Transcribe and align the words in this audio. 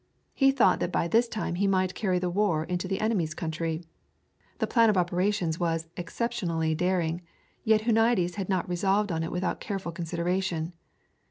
He 0.33 0.49
thought 0.51 0.79
that 0.79 0.91
by 0.91 1.07
this 1.07 1.27
time 1.27 1.53
he 1.53 1.67
might 1.67 1.93
carry 1.93 2.17
the 2.17 2.27
war 2.31 2.63
into 2.63 2.87
the 2.87 2.99
enemy's 2.99 3.35
country. 3.35 3.83
The 4.57 4.65
plan 4.65 4.89
of 4.89 4.97
operations 4.97 5.59
was 5.59 5.89
exceptionally 5.95 6.73
daring, 6.73 7.21
yet 7.63 7.81
Huniades 7.81 8.33
had 8.33 8.49
not 8.49 8.67
resolved 8.67 9.11
on 9.11 9.21
it 9.21 9.31
without 9.31 9.59
careful 9.59 9.91
consideration. 9.91 10.73